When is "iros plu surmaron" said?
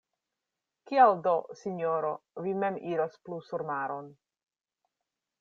2.95-4.11